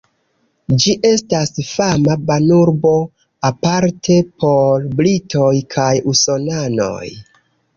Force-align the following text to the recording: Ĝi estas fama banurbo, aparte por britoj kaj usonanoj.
Ĝi 0.83 0.93
estas 1.09 1.51
fama 1.71 2.15
banurbo, 2.31 2.95
aparte 3.51 4.17
por 4.45 4.89
britoj 5.03 5.55
kaj 5.77 5.91
usonanoj. 6.15 7.09